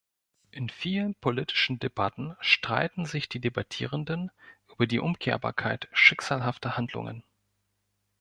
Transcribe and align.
In 0.49 0.69
vielen 0.69 1.13
politischen 1.13 1.77
Debatten 1.77 2.35
streiten 2.39 3.05
sich 3.05 3.29
die 3.29 3.39
Debattierenden 3.39 4.31
über 4.67 4.87
die 4.87 4.97
Umkehrbarkeit 4.99 5.89
"schicksalhafter" 5.93 6.75
Handlungen 6.75 7.23